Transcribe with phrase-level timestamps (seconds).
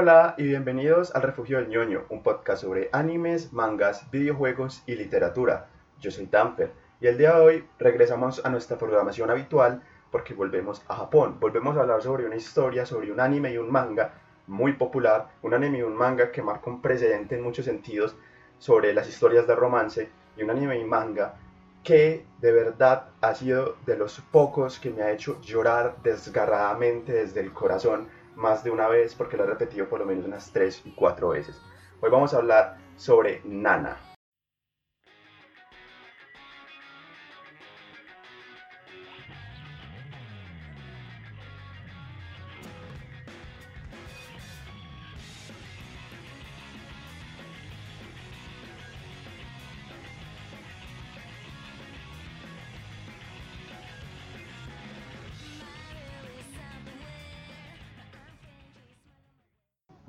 [0.00, 5.70] Hola y bienvenidos al Refugio del ñoño, un podcast sobre animes, mangas, videojuegos y literatura.
[5.98, 9.82] Yo soy Tamper y el día de hoy regresamos a nuestra programación habitual
[10.12, 11.38] porque volvemos a Japón.
[11.40, 14.14] Volvemos a hablar sobre una historia, sobre un anime y un manga
[14.46, 18.14] muy popular, un anime y un manga que marca un precedente en muchos sentidos
[18.60, 21.34] sobre las historias de romance y un anime y manga
[21.82, 27.40] que de verdad ha sido de los pocos que me ha hecho llorar desgarradamente desde
[27.40, 28.06] el corazón
[28.38, 31.28] más de una vez porque lo he repetido por lo menos unas 3 y 4
[31.28, 31.60] veces.
[32.00, 34.07] Hoy vamos a hablar sobre Nana.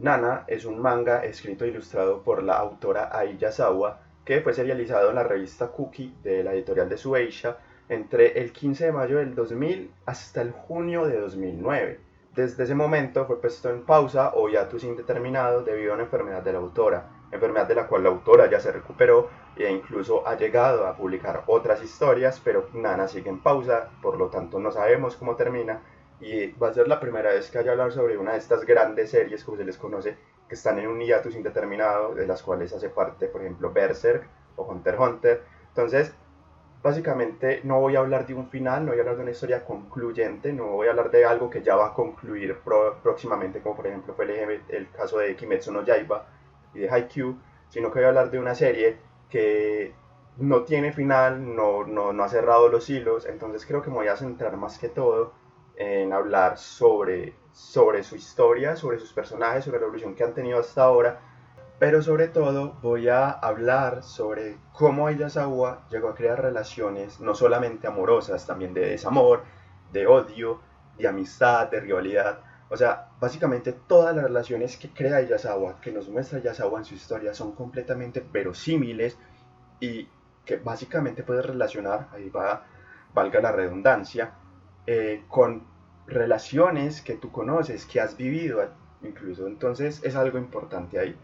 [0.09, 5.09] Nana es un manga escrito e ilustrado por la autora Ai Yasawa que fue serializado
[5.09, 7.58] en la revista Cookie de la editorial de Sueisha
[7.89, 12.00] entre el 15 de mayo del 2000 hasta el junio de 2009.
[12.34, 16.53] Desde ese momento fue puesto en pausa o hiatus indeterminado debido a una enfermedad de
[16.53, 20.88] la autora, enfermedad de la cual la autora ya se recuperó e incluso ha llegado
[20.88, 25.36] a publicar otras historias, pero Nana sigue en pausa, por lo tanto no sabemos cómo
[25.36, 25.81] termina
[26.22, 29.12] y va a ser la primera vez que haya hablar sobre una de estas grandes
[29.12, 30.17] series, como se les conoce,
[30.48, 34.64] que están en un hiatus indeterminado, de las cuales hace parte, por ejemplo, Berserk o
[34.64, 35.44] Hunter x Hunter.
[35.70, 36.14] Entonces,
[36.84, 39.64] básicamente no voy a hablar de un final, no voy a hablar de una historia
[39.64, 42.58] concluyente, no voy a hablar de algo que ya va a concluir
[43.03, 46.28] próximamente, como por ejemplo fue el, el, caso de Kimetsu no Yaiba
[46.73, 47.38] y de Haikyuu,
[47.70, 48.97] sino que voy a hablar de una serie
[49.30, 49.94] que
[50.38, 54.08] no tiene final, no, no, no ha cerrado los hilos, entonces creo que me voy
[54.08, 55.34] a centrar más que todo
[55.80, 60.59] en hablar sobre, sobre su historia, sobre sus personajes, sobre la evolución que han tenido
[60.59, 61.22] hasta ahora,
[61.80, 67.88] pero sobre todo voy a hablar sobre cómo Ayasawa llegó a crear relaciones no solamente
[67.88, 69.44] amorosas, también de desamor,
[69.94, 70.59] de odio,
[70.97, 72.41] de amistad, de rivalidad.
[72.69, 76.95] O sea, básicamente todas las relaciones que crea Ayasawa, que nos muestra Ayasawa en su
[76.95, 79.18] historia, son completamente verosímiles
[79.79, 80.09] y
[80.44, 82.66] que básicamente puedes relacionar, ahí va,
[83.13, 84.34] valga la redundancia,
[84.85, 85.69] eh, con
[86.09, 88.62] relaciones que tú conoces, que has vivido
[89.03, 89.47] incluso.
[89.47, 91.16] Entonces es algo importante ahí.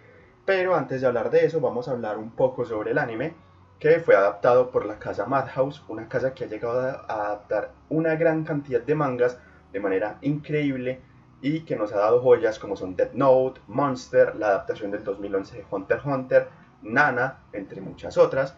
[0.46, 3.34] Pero antes de hablar de eso, vamos a hablar un poco sobre el anime,
[3.79, 8.16] que fue adaptado por la casa Madhouse, una casa que ha llegado a adaptar una
[8.16, 9.40] gran cantidad de mangas
[9.74, 11.01] de manera increíble
[11.41, 15.57] y que nos ha dado joyas como son Death Note, Monster, la adaptación del 2011
[15.57, 16.47] de Hunter x Hunter,
[16.84, 18.56] Nana, entre muchas otras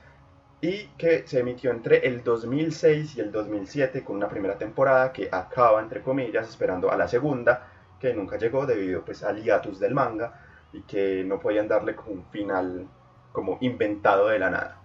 [0.62, 5.29] y que se emitió entre el 2006 y el 2007 con una primera temporada que
[5.31, 7.68] acaba entre comillas esperando a la segunda
[8.00, 10.41] que nunca llegó debido pues al hiatus del manga
[10.73, 12.88] y que no podían darle un final
[13.31, 14.81] como inventado de la nada.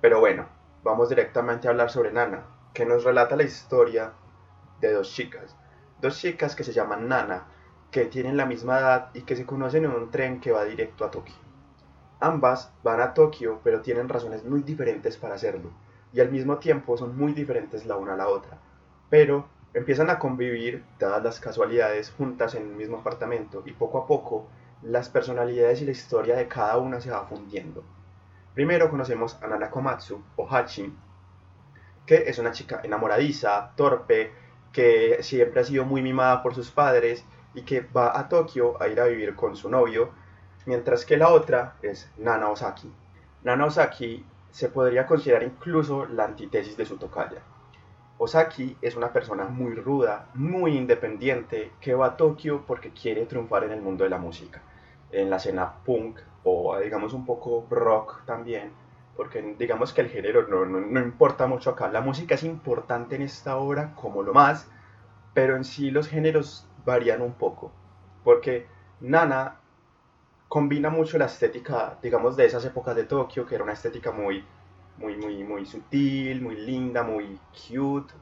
[0.00, 0.46] Pero bueno,
[0.82, 4.12] vamos directamente a hablar sobre Nana, que nos relata la historia
[4.80, 5.56] de dos chicas,
[6.00, 7.46] dos chicas que se llaman Nana,
[7.90, 11.04] que tienen la misma edad y que se conocen en un tren que va directo
[11.04, 11.43] a Tokio.
[12.24, 15.70] Ambas van a Tokio, pero tienen razones muy diferentes para hacerlo,
[16.10, 18.56] y al mismo tiempo son muy diferentes la una a la otra.
[19.10, 24.06] Pero empiezan a convivir, dadas las casualidades, juntas en el mismo apartamento, y poco a
[24.06, 24.46] poco
[24.80, 27.84] las personalidades y la historia de cada una se va fundiendo.
[28.54, 30.96] Primero conocemos a Nana Komatsu, o Hachi,
[32.06, 34.32] que es una chica enamoradiza, torpe,
[34.72, 38.88] que siempre ha sido muy mimada por sus padres y que va a Tokio a
[38.88, 40.23] ir a vivir con su novio,
[40.66, 42.92] mientras que la otra es Nana Osaki.
[43.42, 47.42] Nana Osaki se podría considerar incluso la antítesis de su tocaya.
[48.18, 53.64] Osaki es una persona muy ruda, muy independiente, que va a Tokio porque quiere triunfar
[53.64, 54.62] en el mundo de la música,
[55.10, 58.70] en la escena punk o digamos un poco rock también,
[59.16, 61.88] porque digamos que el género no, no importa mucho acá.
[61.88, 64.68] La música es importante en esta obra como lo más,
[65.32, 67.72] pero en sí los géneros varían un poco,
[68.22, 68.68] porque
[69.00, 69.56] Nana
[70.54, 74.44] combina mucho la estética, digamos, de esas épocas de Tokio, que era una estética muy,
[74.98, 78.14] muy, muy, muy sutil, muy linda, muy cute,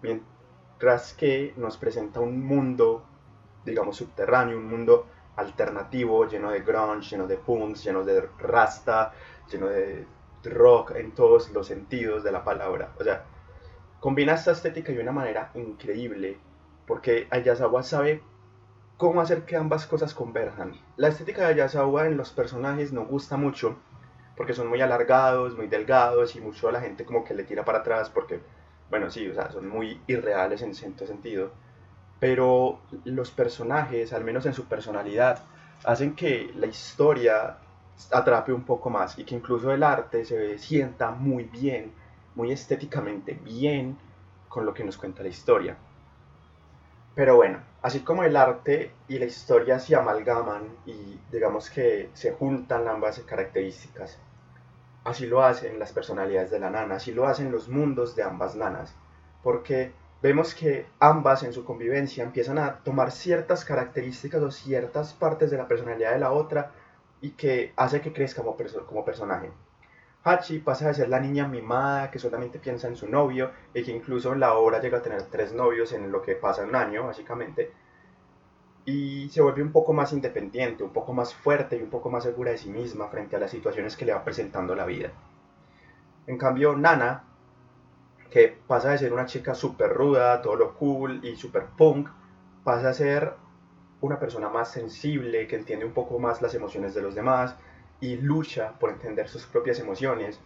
[0.00, 3.04] mientras que nos presenta un mundo,
[3.64, 9.12] digamos, subterráneo, un mundo alternativo, lleno de grunge, lleno de punks, lleno de rasta,
[9.50, 10.06] lleno de
[10.44, 12.92] rock en todos los sentidos de la palabra.
[13.00, 13.24] O sea,
[13.98, 16.38] combina esta estética de una manera increíble,
[16.86, 18.22] porque Ayasawa sabe
[19.00, 20.74] cómo hacer que ambas cosas converjan.
[20.98, 23.78] La estética de Yasawa en los personajes no gusta mucho
[24.36, 27.64] porque son muy alargados, muy delgados y mucho a la gente como que le tira
[27.64, 28.40] para atrás porque,
[28.90, 31.50] bueno, sí, o sea, son muy irreales en cierto sentido.
[32.20, 35.44] Pero los personajes, al menos en su personalidad,
[35.84, 37.56] hacen que la historia
[38.12, 41.94] atrape un poco más y que incluso el arte se sienta muy bien,
[42.34, 43.96] muy estéticamente bien
[44.50, 45.78] con lo que nos cuenta la historia.
[47.14, 52.32] Pero bueno, así como el arte y la historia se amalgaman y digamos que se
[52.32, 54.18] juntan ambas características,
[55.04, 58.54] así lo hacen las personalidades de la nana, así lo hacen los mundos de ambas
[58.56, 58.94] nanas,
[59.42, 59.92] porque
[60.22, 65.56] vemos que ambas en su convivencia empiezan a tomar ciertas características o ciertas partes de
[65.56, 66.72] la personalidad de la otra
[67.20, 68.56] y que hace que crezca como,
[68.86, 69.50] como personaje.
[70.22, 73.90] Hachi pasa de ser la niña mimada que solamente piensa en su novio y que
[73.90, 77.06] incluso en la obra llega a tener tres novios en lo que pasa un año,
[77.06, 77.72] básicamente,
[78.84, 82.24] y se vuelve un poco más independiente, un poco más fuerte y un poco más
[82.24, 85.10] segura de sí misma frente a las situaciones que le va presentando la vida.
[86.26, 87.24] En cambio, Nana
[88.30, 92.08] que pasa de ser una chica súper ruda, todo lo cool y súper punk,
[92.62, 93.34] pasa a ser
[94.00, 97.56] una persona más sensible, que entiende un poco más las emociones de los demás
[98.00, 100.40] y lucha por entender sus propias emociones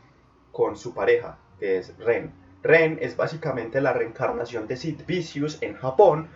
[0.52, 2.32] con su pareja, que es Ren.
[2.62, 6.28] Ren es básicamente la reencarnación de Sid Vicious en Japón,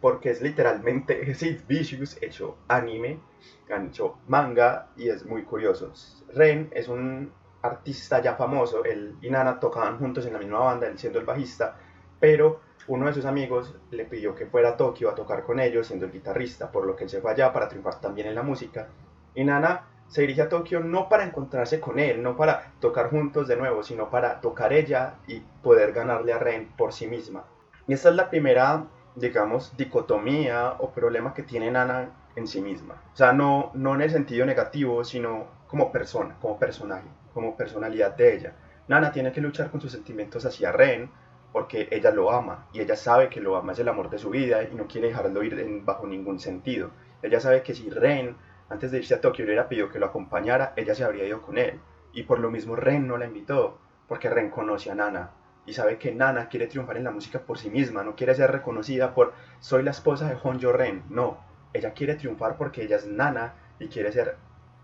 [0.00, 3.20] porque es literalmente Sid Vicious hecho anime,
[3.68, 5.92] hecho manga y es muy curioso.
[6.32, 7.32] Ren es un
[7.62, 11.24] artista ya famoso, él y Nana tocaban juntos en la misma banda, él siendo el
[11.24, 11.76] bajista,
[12.20, 15.86] pero uno de sus amigos le pidió que fuera a Tokio a tocar con ellos
[15.86, 18.42] siendo el guitarrista, por lo que él se fue allá para triunfar también en la
[18.42, 18.88] música.
[19.34, 23.48] Y Nana se dirige a Tokio no para encontrarse con él, no para tocar juntos
[23.48, 27.44] de nuevo, sino para tocar ella y poder ganarle a Ren por sí misma.
[27.86, 28.84] Y esta es la primera,
[29.14, 32.94] digamos, dicotomía o problema que tiene Nana en sí misma.
[33.12, 38.14] O sea, no, no en el sentido negativo, sino como persona, como personaje como personalidad
[38.14, 38.52] de ella.
[38.88, 41.10] Nana tiene que luchar con sus sentimientos hacia Ren
[41.52, 44.30] porque ella lo ama y ella sabe que lo ama es el amor de su
[44.30, 46.90] vida y no quiere dejarlo ir en, bajo ningún sentido.
[47.22, 48.36] Ella sabe que si Ren
[48.68, 51.42] antes de irse a Tokio le hubiera pedido que lo acompañara, ella se habría ido
[51.42, 51.80] con él.
[52.12, 53.78] Y por lo mismo Ren no la invitó,
[54.08, 55.30] porque Ren conoce a Nana
[55.66, 58.52] y sabe que Nana quiere triunfar en la música por sí misma, no quiere ser
[58.52, 61.38] reconocida por soy la esposa de Honjo Ren, no,
[61.72, 64.36] ella quiere triunfar porque ella es Nana y quiere ser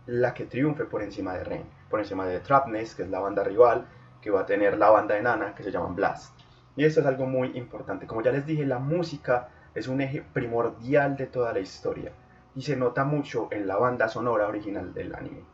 [0.07, 3.45] la que triunfe por encima de Ren por encima de Trapness, que es la banda
[3.45, 3.87] rival,
[4.23, 6.33] que va a tener la banda de Nana, que se llama Blast.
[6.77, 8.07] Y esto es algo muy importante.
[8.07, 12.13] Como ya les dije, la música es un eje primordial de toda la historia.
[12.55, 15.45] Y se nota mucho en la banda sonora original del anime.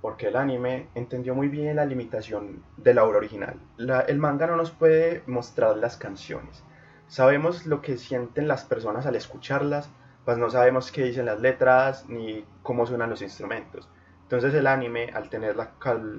[0.00, 3.58] Porque el anime entendió muy bien la limitación de la obra original.
[4.06, 6.62] el manga no nos puede mostrar las canciones.
[7.06, 9.90] Sabemos lo que sienten las personas al escucharlas,
[10.24, 13.88] pues no sabemos qué dicen las letras ni cómo suenan los instrumentos.
[14.22, 15.72] Entonces el anime, al tener la,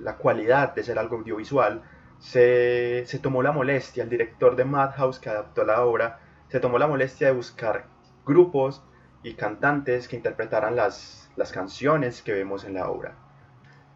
[0.04, 1.84] la cualidad de ser algo audiovisual,
[2.20, 6.78] se, se, tomó la molestia, el director de Madhouse que adaptó la obra, se tomó
[6.78, 7.88] la molestia de buscar
[8.26, 8.84] grupos
[9.26, 13.16] y cantantes que interpretaran las, las canciones que vemos en la obra.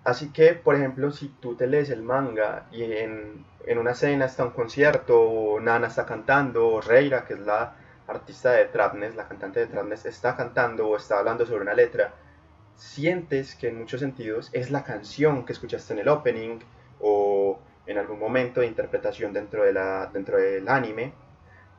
[0.03, 4.25] Así que, por ejemplo, si tú te lees el manga y en, en una escena
[4.25, 7.75] está un concierto, o Nana está cantando, o Reira, que es la
[8.07, 12.11] artista de Trapness, la cantante de Trapness, está cantando o está hablando sobre una letra,
[12.75, 16.57] sientes que en muchos sentidos es la canción que escuchaste en el opening
[17.01, 21.13] o en algún momento de interpretación dentro, de la, dentro del anime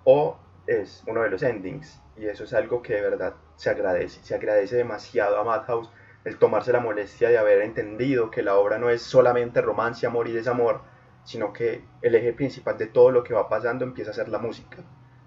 [0.04, 0.38] o
[0.68, 4.34] es uno de los endings y eso es algo que de verdad se agradece, se
[4.34, 5.90] agradece demasiado a Madhouse
[6.24, 10.28] el tomarse la molestia de haber entendido que la obra no es solamente romance, amor
[10.28, 10.82] y desamor,
[11.24, 14.38] sino que el eje principal de todo lo que va pasando empieza a ser la
[14.38, 14.78] música.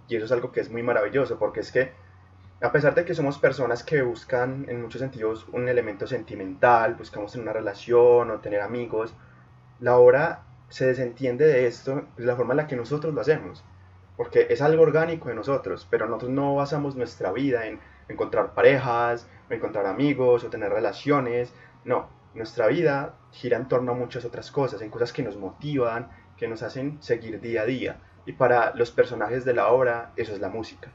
[0.07, 1.93] Y eso es algo que es muy maravilloso, porque es que
[2.61, 7.31] a pesar de que somos personas que buscan en muchos sentidos un elemento sentimental, buscamos
[7.31, 9.15] tener una relación o tener amigos,
[9.79, 13.65] la obra se desentiende de esto de la forma en la que nosotros lo hacemos,
[14.17, 19.27] porque es algo orgánico de nosotros, pero nosotros no basamos nuestra vida en encontrar parejas,
[19.49, 21.53] o encontrar amigos o tener relaciones,
[21.85, 26.09] no, nuestra vida gira en torno a muchas otras cosas, en cosas que nos motivan,
[26.37, 30.33] que nos hacen seguir día a día, y para los personajes de la obra eso
[30.33, 30.91] es la música.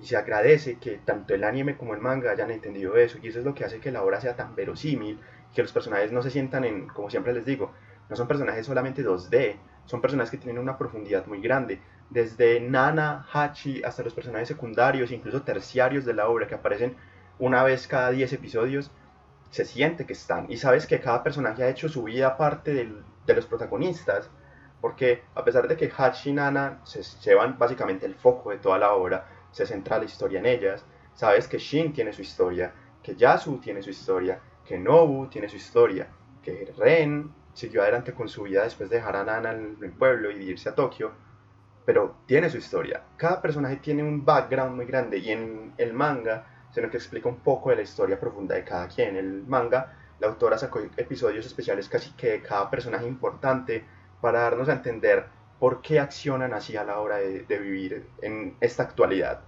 [0.00, 3.38] Y se agradece que tanto el anime como el manga hayan entendido eso y eso
[3.38, 5.20] es lo que hace que la obra sea tan verosímil
[5.54, 7.70] que los personajes no se sientan en, como siempre les digo,
[8.08, 9.56] no son personajes solamente 2D,
[9.86, 11.80] son personajes que tienen una profundidad muy grande,
[12.10, 16.96] desde Nana, Hachi hasta los personajes secundarios, incluso terciarios de la obra que aparecen
[17.38, 18.90] una vez cada 10 episodios,
[19.50, 20.46] se siente que están.
[20.50, 24.30] Y sabes que cada personaje ha hecho su vida aparte de los protagonistas,
[24.80, 28.78] porque a pesar de que Hachi y Nana se llevan básicamente el foco de toda
[28.78, 30.84] la obra, se centra la historia en ellas,
[31.14, 35.56] sabes que Shin tiene su historia, que Yasu tiene su historia, que Nobu tiene su
[35.56, 36.08] historia,
[36.42, 40.30] que Ren siguió adelante con su vida después de dejar a Nana en el pueblo
[40.30, 41.12] y irse a Tokio,
[41.84, 43.02] pero tiene su historia.
[43.16, 47.36] Cada personaje tiene un background muy grande y en el manga sino que explica un
[47.36, 49.16] poco de la historia profunda de cada quien.
[49.16, 53.84] El manga, la autora sacó episodios especiales casi que de cada personaje importante
[54.20, 55.24] para darnos a entender
[55.60, 59.42] por qué accionan así a la hora de, de vivir en esta actualidad,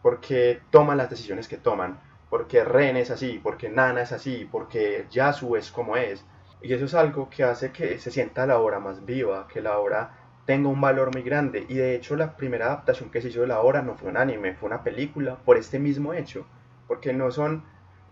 [0.00, 4.02] por qué toman las decisiones que toman, por qué Ren es así, por qué Nana
[4.02, 6.24] es así, por qué Yasu es como es.
[6.62, 9.78] Y eso es algo que hace que se sienta la obra más viva, que la
[9.78, 10.19] obra
[10.50, 11.64] tenga un valor muy grande.
[11.68, 14.16] Y de hecho la primera adaptación que se hizo de la obra no fue un
[14.16, 16.44] anime, fue una película por este mismo hecho
[16.88, 17.62] porque no son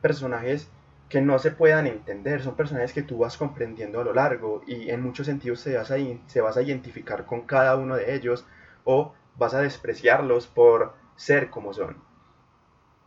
[0.00, 0.70] personajes
[1.08, 4.88] que no se puedan entender, son personajes que tú vas comprendiendo a lo largo y
[4.88, 5.96] en muchos sentidos te vas a,
[6.28, 8.46] se vas a identificar con cada uno de ellos
[8.84, 11.96] o vas a despreciarlos por ser como son.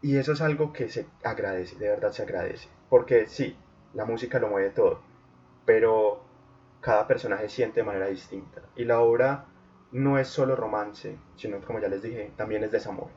[0.01, 3.55] Y eso es algo que se agradece, de verdad se agradece, porque sí,
[3.93, 4.99] la música lo mueve todo,
[5.65, 6.30] pero
[6.81, 9.45] cada personaje siente de manera distinta y la obra
[9.91, 13.09] no es solo romance, sino como ya les dije, también es desamor.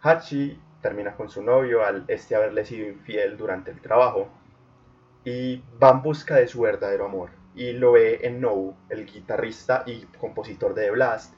[0.00, 4.28] Hachi termina con su novio al este haberle sido infiel durante el trabajo
[5.24, 9.84] y va en busca de su verdadero amor y lo ve en Nou, el guitarrista
[9.86, 11.34] y compositor de The Blast,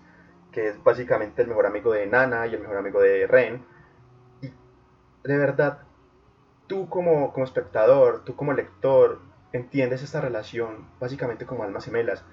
[0.51, 3.65] que es básicamente el mejor amigo de Nana y el mejor amigo de Ren.
[4.41, 5.81] Y de verdad,
[6.67, 9.21] tú como, como espectador, tú como lector,
[9.57, 12.25] entiendes esta relación básicamente como almas gemelas.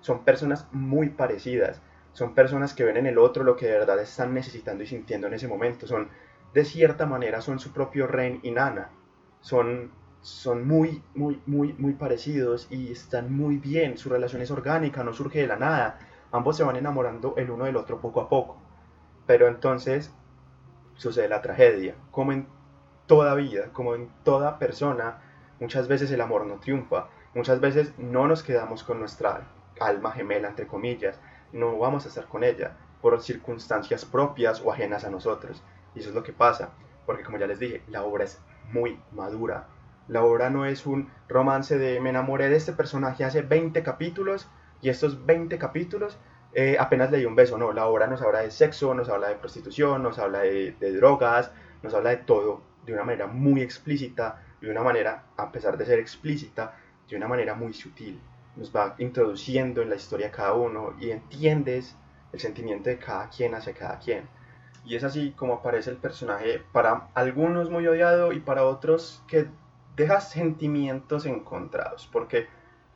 [0.00, 1.80] Son personas muy parecidas,
[2.12, 5.26] son personas que ven en el otro lo que de verdad están necesitando y sintiendo
[5.26, 5.86] en ese momento.
[5.86, 6.08] Son
[6.52, 8.90] de cierta manera son su propio Ren y Nana.
[9.40, 13.96] Son, son muy, muy, muy, muy parecidos y están muy bien.
[13.96, 15.98] Su relación es orgánica, no surge de la nada.
[16.30, 18.58] Ambos se van enamorando el uno del otro poco a poco.
[19.26, 20.12] Pero entonces
[20.96, 21.94] sucede la tragedia.
[22.10, 22.46] Como en
[23.06, 25.20] toda vida, como en toda persona,
[25.62, 27.06] muchas veces el amor no triunfa.
[27.34, 29.46] Muchas veces no nos quedamos con nuestra
[29.78, 31.20] alma gemela, entre comillas.
[31.52, 35.62] No vamos a estar con ella por circunstancias propias o ajenas a nosotros.
[35.94, 36.70] Y eso es lo que pasa,
[37.06, 38.40] porque como ya les dije, la obra es
[38.72, 39.68] muy madura.
[40.08, 44.48] La obra no es un romance de me enamoré de este personaje hace 20 capítulos
[44.80, 46.18] y estos 20 capítulos
[46.54, 47.56] eh, apenas le di un beso.
[47.56, 50.92] No, la obra nos habla de sexo, nos habla de prostitución, nos habla de, de
[50.92, 51.52] drogas,
[51.84, 55.84] nos habla de todo de una manera muy explícita de una manera, a pesar de
[55.84, 56.74] ser explícita,
[57.08, 58.20] de una manera muy sutil.
[58.56, 61.96] Nos va introduciendo en la historia cada uno y entiendes
[62.32, 64.28] el sentimiento de cada quien hacia cada quien.
[64.84, 69.46] Y es así como aparece el personaje, para algunos muy odiado y para otros que
[69.96, 72.46] deja sentimientos encontrados, porque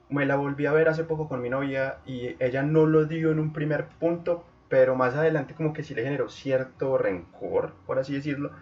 [0.08, 3.32] me la volví a ver hace poco con mi novia y ella no lo dio
[3.32, 7.98] en un primer punto, pero más adelante como que sí le generó cierto rencor, por
[7.98, 8.52] así decirlo,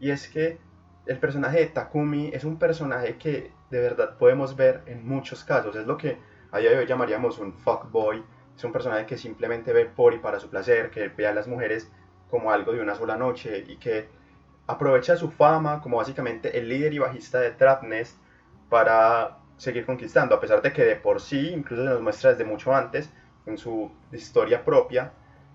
[0.00, 0.58] y es que
[1.06, 5.76] el personaje de Takumi es un personaje que de verdad podemos ver en muchos casos,
[5.76, 6.18] es lo que
[6.52, 8.22] a día de hoy llamaríamos un fuckboy,
[8.56, 11.48] es un personaje que simplemente ve por y para su placer, que ve a las
[11.48, 11.90] mujeres
[12.30, 14.08] como algo de una sola noche y que
[14.66, 18.18] aprovecha su fama como básicamente el líder y bajista de Trapnest
[18.68, 22.44] para seguir conquistando, a pesar de que de por sí, incluso se nos muestra desde
[22.44, 23.10] mucho antes,
[23.46, 25.12] en su historia propia,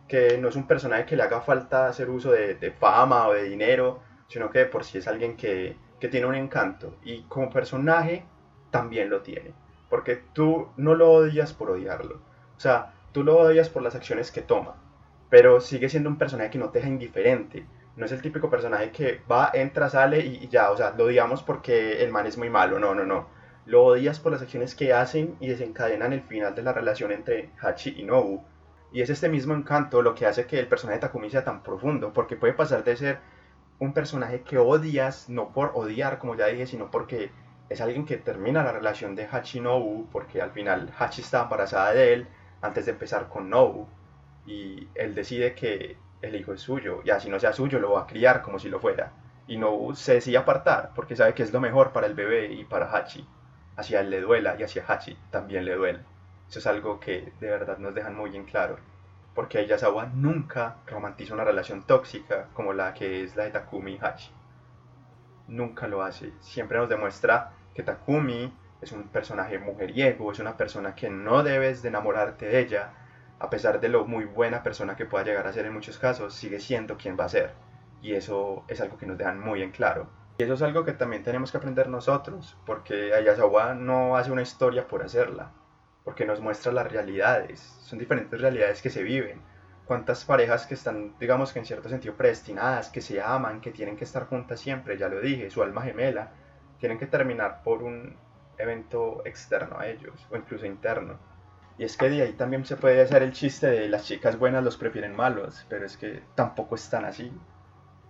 [0.07, 3.43] que no es un personaje que le haga falta hacer uso de, fama o de
[3.43, 7.49] dinero, sino que de por sí es alguien que, que tiene un encanto y como
[7.49, 8.23] personaje
[8.71, 9.53] también lo tiene,
[9.89, 12.21] porque tú no lo odias por odiarlo,
[12.55, 14.75] o sea, tú lo odias por las acciones que toma,
[15.29, 17.65] pero sigue siendo un personaje que no te deja indiferente.
[17.95, 21.43] No es el típico personaje que va, entra, sale y, ya, o sea, lo odiamos
[21.43, 22.79] porque el man es muy malo.
[22.79, 23.27] No, no, no.
[23.65, 27.49] Lo odias por las acciones que hacen y desencadenan el final de la relación entre
[27.61, 28.43] Hachi y Nobu.
[28.91, 31.63] Y es este mismo encanto lo que hace que el personaje de Takumi sea tan
[31.63, 33.19] profundo, porque puede pasar de ser
[33.81, 37.31] un personaje que odias, no por odiar, como ya dije, sino porque
[37.67, 41.91] es alguien que termina la relación de Hachi Nobu, porque al final Hachi está embarazada
[41.91, 42.27] de él
[42.61, 43.87] antes de empezar con Nobu
[44.45, 48.01] y él decide que el hijo es suyo y así no sea suyo lo va
[48.01, 49.13] a criar como si lo fuera
[49.47, 52.63] y no se decide apartar porque sabe que es lo mejor para el bebé y
[52.65, 53.27] para Hachi.
[53.77, 56.01] Hacia él le duela y hacia Hachi también le duele.
[56.47, 58.77] Eso es algo que de verdad nos dejan muy en claro.
[59.33, 63.99] Porque Ayasawa nunca romantiza una relación tóxica como la que es la de Takumi y
[64.01, 64.31] Hachi.
[65.47, 66.33] Nunca lo hace.
[66.39, 71.81] Siempre nos demuestra que Takumi es un personaje mujeriego, es una persona que no debes
[71.81, 72.93] de enamorarte de ella,
[73.39, 76.33] a pesar de lo muy buena persona que pueda llegar a ser en muchos casos,
[76.33, 77.53] sigue siendo quien va a ser.
[78.01, 80.07] Y eso es algo que nos dejan muy en claro.
[80.39, 84.41] Y eso es algo que también tenemos que aprender nosotros, porque Ayasawa no hace una
[84.41, 85.51] historia por hacerla,
[86.03, 87.59] porque nos muestra las realidades.
[87.81, 89.41] Son diferentes realidades que se viven.
[89.85, 93.97] Cuántas parejas que están, digamos que en cierto sentido, predestinadas, que se aman, que tienen
[93.97, 96.31] que estar juntas siempre, ya lo dije, su alma gemela,
[96.79, 98.15] tienen que terminar por un
[98.57, 101.19] evento externo a ellos, o incluso interno
[101.77, 104.63] y es que de ahí también se puede hacer el chiste de las chicas buenas
[104.63, 107.31] los prefieren malos, pero es que tampoco es tan así.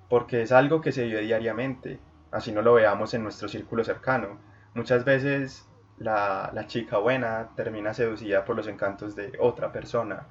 [0.09, 1.99] porque es algo que se vive diariamente,
[2.31, 4.39] así no lo veamos en nuestro círculo cercano.
[4.75, 5.69] Muchas veces
[6.03, 10.25] la, chica buena termina seducida por los encantos de otra persona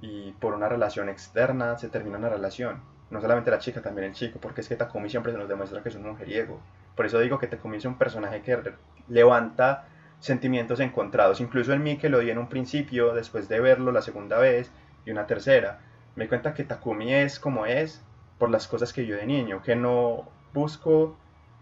[0.00, 2.82] y por una relación externa se termina una relación.
[3.10, 5.82] No solamente la chica, también el chico, porque es que Takumi siempre se nos demuestra
[5.82, 6.60] que es un mujeriego.
[6.96, 8.74] Por eso digo que Takumi es un personaje que
[9.08, 9.84] levanta
[10.18, 11.40] sentimientos encontrados.
[11.40, 14.72] Incluso en mí que lo di en un principio, después de verlo la segunda vez
[15.04, 15.78] y una tercera,
[16.16, 18.02] me cuenta que Takumi es como es
[18.38, 21.16] por las cosas que yo de niño, que no busco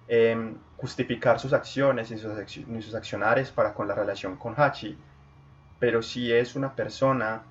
[0.08, 2.32] em, justificar sus acciones y sus,
[2.68, 4.98] ni sus accionares para con la relación con Hachi,
[5.78, 7.42] pero sí es una persona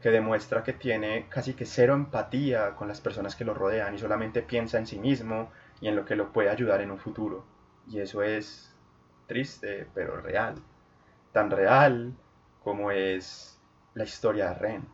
[0.00, 3.98] que demuestra que tiene casi que cero empatía con las personas que lo rodean y
[3.98, 7.44] solamente piensa en sí mismo y en lo que lo puede ayudar en un futuro.
[7.88, 8.74] Y eso es
[9.26, 10.56] triste, pero real.
[11.32, 12.14] Tan real
[12.62, 13.60] como es
[13.94, 14.88] la historia de Ren.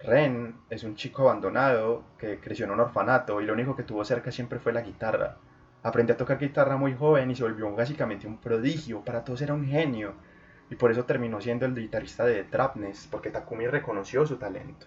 [0.00, 4.04] Ren es un chico abandonado que creció en un orfanato y lo único que tuvo
[4.04, 5.36] cerca siempre fue la guitarra.
[5.84, 9.52] Aprendió a tocar guitarra muy joven y se volvió básicamente un prodigio, para todos era
[9.52, 10.14] un genio.
[10.70, 14.86] Y por eso terminó siendo el guitarrista de Trapness, porque Takumi reconoció su talento.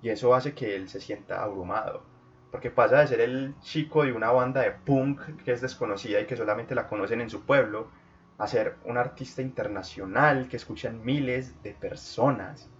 [0.00, 2.02] Y eso hace que él se sienta abrumado,
[2.50, 6.26] porque pasa de ser el chico de una banda de punk que es desconocida y
[6.26, 7.90] que solamente la conocen en su pueblo,
[8.38, 12.70] a ser un artista internacional que escuchan miles de personas.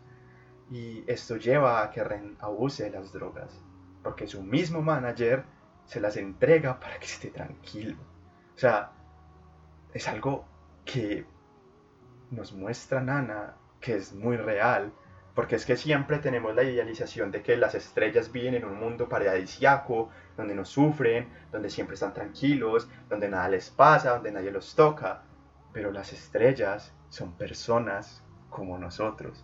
[0.71, 3.63] Y esto lleva a que Ren abuse de las drogas,
[4.03, 5.45] porque su mismo manager
[5.89, 7.97] se las entrega para que esté tranquilo.
[8.55, 8.93] O sea,
[9.95, 10.45] es algo
[10.85, 11.27] que
[12.31, 14.93] nos muestra Nana que es muy real,
[15.35, 19.09] porque es que siempre tenemos la idealización de que las estrellas viven en un mundo
[19.09, 24.75] paradisiaco, donde no sufren, donde siempre están tranquilos, donde nada les pasa, donde nadie los
[24.75, 25.23] toca,
[25.73, 29.43] pero las estrellas son personas como nosotros.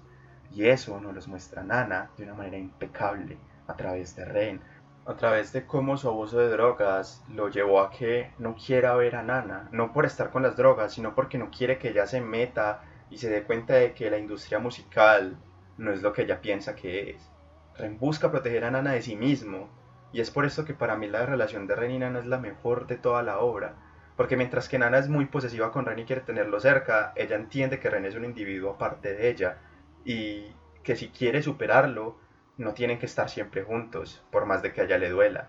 [0.52, 4.60] Y eso nos los muestra Nana de una manera impecable a través de Ren,
[5.06, 9.16] a través de cómo su abuso de drogas lo llevó a que no quiera ver
[9.16, 12.20] a Nana, no por estar con las drogas, sino porque no quiere que ella se
[12.20, 15.36] meta y se dé cuenta de que la industria musical
[15.76, 17.30] no es lo que ella piensa que es.
[17.76, 19.68] Ren busca proteger a Nana de sí mismo,
[20.12, 22.38] y es por eso que para mí la relación de Ren y Nana es la
[22.38, 23.74] mejor de toda la obra,
[24.16, 27.78] porque mientras que Nana es muy posesiva con Ren y quiere tenerlo cerca, ella entiende
[27.78, 29.58] que Ren es un individuo aparte de ella,
[30.04, 32.16] y que si quiere superarlo,
[32.56, 35.48] no tienen que estar siempre juntos, por más de que a ella le duela.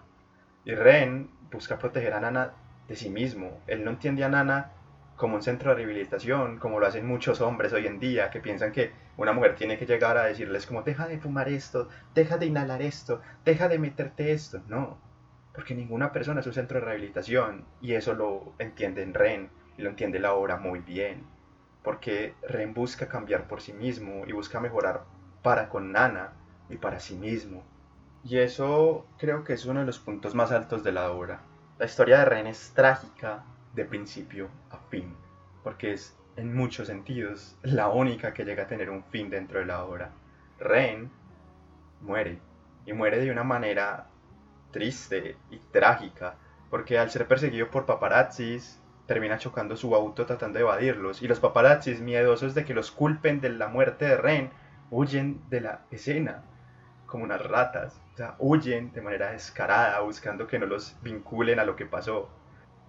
[0.63, 2.53] Y Ren busca proteger a Nana
[2.87, 3.61] de sí mismo.
[3.67, 4.71] Él no entiende a Nana
[5.15, 8.71] como un centro de rehabilitación, como lo hacen muchos hombres hoy en día, que piensan
[8.71, 12.47] que una mujer tiene que llegar a decirles como, deja de fumar esto, deja de
[12.47, 14.61] inhalar esto, deja de meterte esto.
[14.67, 14.97] No,
[15.53, 19.83] porque ninguna persona es un centro de rehabilitación, y eso lo entiende en Ren, y
[19.83, 21.23] lo entiende la obra muy bien,
[21.81, 25.03] porque Ren busca cambiar por sí mismo y busca mejorar
[25.43, 26.33] para con Nana,
[26.69, 27.63] y para sí mismo.
[28.23, 31.41] Y eso creo que es uno de los puntos más altos de la obra.
[31.77, 35.13] La historia de Ren es trágica de principio a fin,
[35.63, 39.65] porque es en muchos sentidos la única que llega a tener un fin dentro de
[39.65, 40.09] la obra.
[40.59, 41.11] Ren
[42.01, 42.39] muere,
[42.85, 44.07] y muere de una manera
[44.71, 46.35] triste y trágica,
[46.69, 51.39] porque al ser perseguido por paparazzis, termina chocando su auto tratando de evadirlos, y los
[51.39, 54.49] paparazzis, miedosos de que los culpen de la muerte de Ren,
[54.89, 56.43] huyen de la escena
[57.15, 61.63] como unas ratas, o sea, huyen de manera descarada buscando que no los vinculen a
[61.63, 62.27] lo que pasó.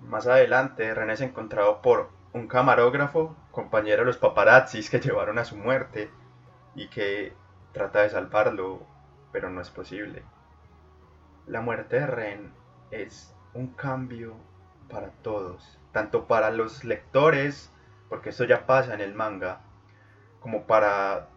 [0.00, 5.44] Más adelante, René es encontrado por un camarógrafo, compañero de los paparazzis que llevaron a
[5.44, 6.10] su muerte
[6.74, 7.34] y que
[7.70, 8.84] trata de salvarlo,
[9.30, 10.24] pero no es posible.
[11.46, 12.52] La muerte de Ren
[12.90, 14.34] es un cambio
[14.90, 17.72] para todos, tanto para los lectores,
[18.08, 19.60] porque esto ya pasa en el manga,
[20.40, 21.28] como para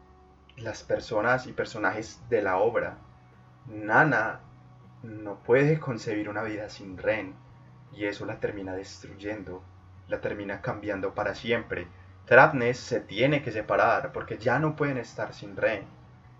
[0.61, 2.97] las personas y personajes de la obra.
[3.67, 4.41] Nana
[5.03, 7.35] no puede concebir una vida sin Ren
[7.93, 9.63] y eso la termina destruyendo,
[10.07, 11.87] la termina cambiando para siempre.
[12.25, 15.85] Trapnes se tiene que separar porque ya no pueden estar sin Ren.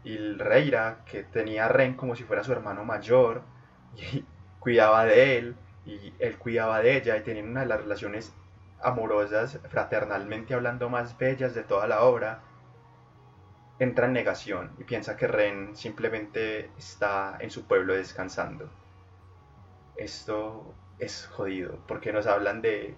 [0.04, 3.42] Y Reira, que tenía Ren como si fuera su hermano mayor,
[4.14, 4.24] y
[4.60, 5.56] cuidaba de él,
[5.86, 8.34] y él cuidaba de ella, y tenían una de las relaciones
[8.82, 12.42] amorosas, fraternalmente hablando, más bellas de toda la obra,
[13.80, 18.70] entra en negación y piensa que Ren simplemente está en su pueblo descansando.
[19.96, 22.96] Esto es jodido porque nos hablan de,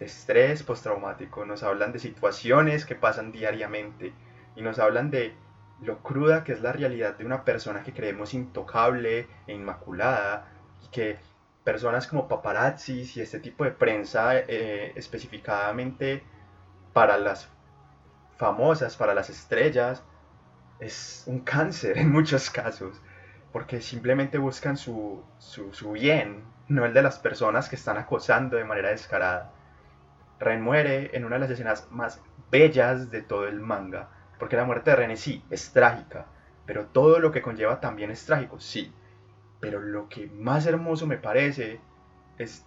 [0.00, 4.12] estrés postraumático, nos hablan de situaciones que pasan diariamente
[4.56, 5.34] y nos hablan de
[5.80, 10.46] lo cruda que es la realidad de una persona que creemos intocable e inmaculada
[10.82, 11.18] y que
[11.64, 16.22] personas como paparazzis y este tipo de prensa eh, especificadamente
[16.92, 17.48] para las
[18.36, 20.02] famosas, para las estrellas,
[20.78, 23.00] es un cáncer en muchos casos.
[23.52, 28.64] porque simplemente buscan su, su, bien, no el de las personas que están acosando de
[28.64, 29.52] manera descarada.
[30.40, 34.08] Ren muere en una de las escenas más bellas de todo el manga,
[34.40, 36.26] porque la muerte de Ren sí, es trágica,
[36.66, 38.92] pero todo lo que conlleva también es trágico, sí.
[39.60, 41.80] Pero lo que más hermoso me parece
[42.38, 42.66] es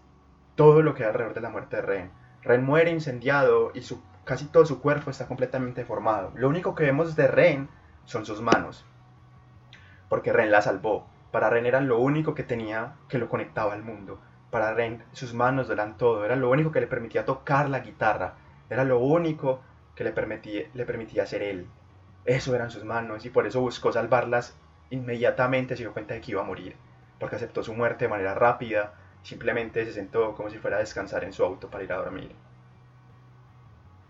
[0.56, 2.12] todo lo que hay alrededor de la muerte de Ren.
[2.44, 6.32] Ren muere incendiado y su, casi todo su cuerpo está completamente deformado.
[6.36, 7.70] Lo único que vemos de Ren
[8.08, 8.84] son sus manos,
[10.10, 11.06] porque Ren la salvó.
[11.32, 14.20] Para Ren era lo único que tenía que lo conectaba al mundo.
[14.50, 18.34] Para Ren sus manos eran todo, era lo único que le permitía tocar la guitarra,
[18.72, 19.62] era lo único
[19.94, 21.68] que le permitía, le permitía ser él.
[22.26, 24.58] Eso eran sus manos y por eso buscó salvarlas
[24.90, 26.76] inmediatamente se dio cuenta de que iba a morir,
[27.20, 31.24] porque aceptó su muerte de manera rápida, simplemente se sentó como si fuera a descansar
[31.24, 32.34] en su auto para ir a dormir.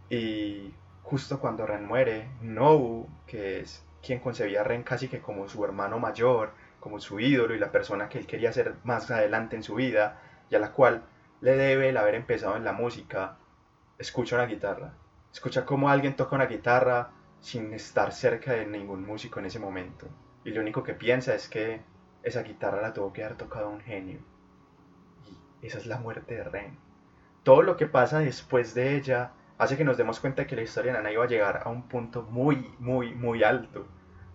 [0.09, 5.49] Y justo cuando Ren muere, Nou, que es quien concebía a Ren casi que como
[5.49, 9.57] su hermano mayor, como su ídolo y la persona que él quería ser más adelante
[9.57, 11.03] en su vida, y a la cual
[11.41, 13.37] le debe el haber empezado en la música,
[13.97, 14.93] escucha una guitarra.
[15.33, 17.09] Escucha cómo alguien toca una guitarra
[17.41, 20.07] sin estar cerca de ningún músico en ese momento.
[20.45, 21.81] Y lo único que piensa es que
[22.23, 24.19] esa guitarra la tuvo que haber tocado un genio.
[25.61, 26.77] Y esa es la muerte de Ren.
[27.43, 30.93] Todo lo que pasa después de ella hace que nos demos cuenta que la historia
[30.93, 33.85] de Nana iba a llegar a un punto muy, muy, muy alto.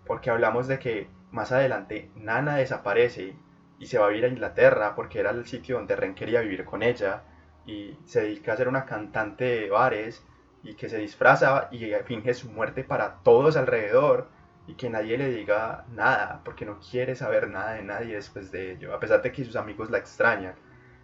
[0.05, 3.35] Porque hablamos de que más adelante Nana desaparece
[3.79, 6.63] y se va a ir a Inglaterra porque era el sitio donde Ren quería vivir
[6.65, 7.23] con ella
[7.65, 10.25] y se dedica a ser una cantante de bares
[10.63, 14.29] y que se disfraza y finge su muerte para todos alrededor
[14.67, 18.71] y que nadie le diga nada porque no quiere saber nada de nadie después de
[18.71, 20.55] ello, a pesar de que sus amigos la extrañan.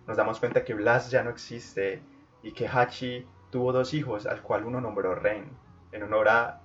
[0.07, 2.01] Nos damos cuenta que Blas ya no existe
[2.41, 5.49] y que Hachi tuvo dos hijos al cual uno nombró Ren,
[5.91, 6.61] en honor a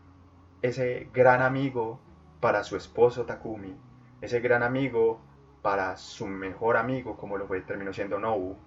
[0.62, 2.00] ese gran amigo
[2.44, 3.74] para su esposo Takumi,
[4.20, 5.18] ese gran amigo
[5.62, 8.58] para su mejor amigo como lo fue terminó siendo Nobu,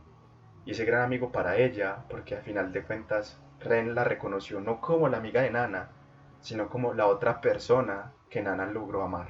[0.65, 4.81] y ese gran amigo para ella, porque al final de cuentas Ren la reconoció no
[4.81, 5.89] como la amiga de Nana,
[6.41, 9.29] sino como la otra persona que Nana logró amar.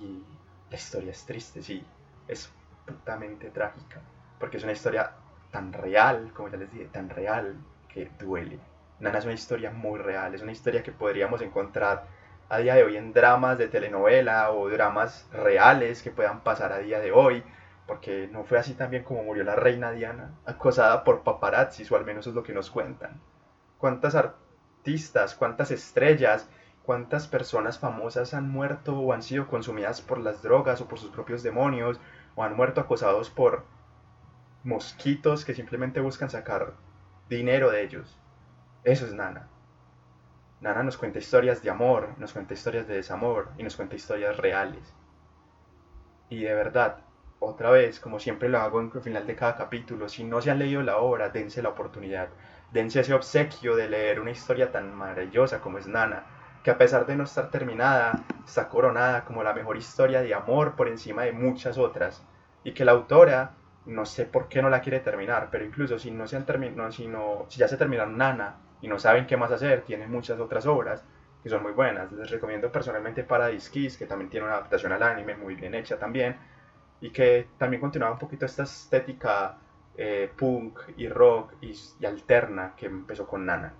[0.00, 0.24] Y
[0.70, 1.84] la historia es triste, sí,
[2.26, 2.50] es
[2.86, 4.00] putamente trágica,
[4.40, 5.12] porque es una historia
[5.50, 7.56] tan real, como ya les dije, tan real
[7.92, 8.58] que duele.
[9.00, 12.15] Nana es una historia muy real, es una historia que podríamos encontrar
[12.48, 16.78] a día de hoy en dramas de telenovela o dramas reales que puedan pasar a
[16.78, 17.42] día de hoy,
[17.86, 22.04] porque no fue así también como murió la reina Diana, acosada por paparazzis, o al
[22.04, 23.20] menos es lo que nos cuentan.
[23.78, 26.48] ¿Cuántas artistas, cuántas estrellas,
[26.84, 31.10] cuántas personas famosas han muerto o han sido consumidas por las drogas o por sus
[31.10, 32.00] propios demonios,
[32.36, 33.64] o han muerto acosados por
[34.62, 36.74] mosquitos que simplemente buscan sacar
[37.28, 38.16] dinero de ellos?
[38.84, 39.48] Eso es Nana.
[40.60, 44.38] Nana nos cuenta historias de amor, nos cuenta historias de desamor y nos cuenta historias
[44.38, 44.94] reales.
[46.30, 46.98] Y de verdad,
[47.40, 50.50] otra vez, como siempre lo hago en el final de cada capítulo, si no se
[50.50, 52.30] han leído la obra, dense la oportunidad,
[52.72, 56.24] dense ese obsequio de leer una historia tan maravillosa como es Nana,
[56.64, 60.74] que a pesar de no estar terminada, está coronada como la mejor historia de amor
[60.74, 62.26] por encima de muchas otras,
[62.64, 63.52] y que la autora,
[63.84, 66.90] no sé por qué no la quiere terminar, pero incluso si no se han terminado,
[66.90, 67.08] si,
[67.50, 71.04] ya se terminaron Nana y no saben qué más hacer, tienen muchas otras obras
[71.42, 72.10] que son muy buenas.
[72.12, 75.98] Les recomiendo personalmente Paradise Kiss, que también tiene una adaptación al anime muy bien hecha
[75.98, 76.36] también
[77.00, 79.58] y que también continuaba un poquito esta estética
[79.96, 83.74] eh, punk y rock y, alterna que empezó con Nana.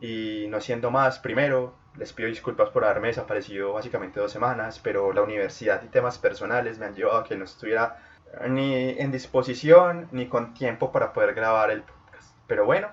[0.00, 5.12] Y no siendo más, primero les pido disculpas por haberme desaparecido básicamente dos semanas, pero
[5.12, 8.02] la universidad y temas personales me han llevado a que no estuviera
[8.48, 12.34] ni en disposición ni con tiempo para poder grabar el podcast.
[12.46, 12.88] Pero bueno,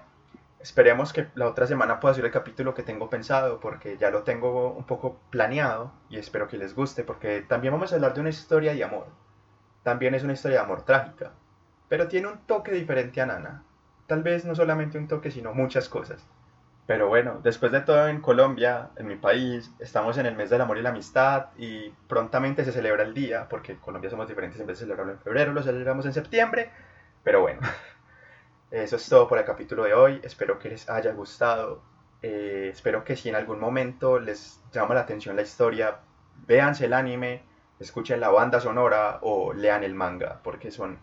[0.59, 4.23] Esperemos que la otra semana pueda ser el capítulo que tengo pensado porque ya lo
[4.23, 8.19] tengo un poco planeado y espero que les guste porque también vamos a hablar de
[8.19, 9.07] una historia de amor.
[9.83, 11.31] También es una historia de amor trágica,
[11.87, 13.63] pero tiene un toque diferente a Nana.
[14.05, 16.27] Tal vez no solamente un toque, sino muchas cosas.
[16.85, 20.61] Pero bueno, después de todo en Colombia, en mi país, estamos en el mes del
[20.61, 24.59] amor y la amistad y prontamente se celebra el día, porque en Colombia somos diferentes,
[24.59, 26.71] en vez de celebrarlo en febrero, lo celebramos en septiembre,
[27.23, 27.61] pero bueno.
[28.71, 30.21] Eso es todo por el capítulo de hoy.
[30.23, 31.81] Espero que les haya gustado.
[32.21, 36.01] Eh, espero que si en algún momento les llama la atención la historia,
[36.45, 37.41] véanse el anime,
[37.79, 40.99] escuchen la banda sonora o lean el manga, porque son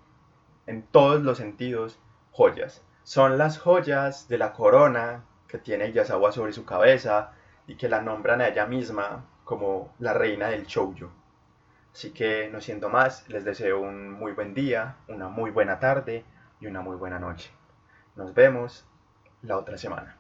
[0.67, 1.99] en todos los sentidos
[2.31, 2.85] joyas.
[3.03, 7.33] Son las joyas de la corona que tiene Yasawa sobre su cabeza
[7.67, 11.11] y que la nombran a ella misma como la reina del shoujo.
[11.93, 16.25] Así que no siendo más, les deseo un muy buen día, una muy buena tarde
[16.61, 17.51] y una muy buena noche.
[18.15, 18.87] Nos vemos
[19.43, 20.17] la otra semana.